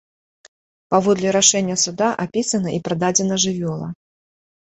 [0.93, 3.87] Паводле рашэння суда апісана і прададзена жывёла.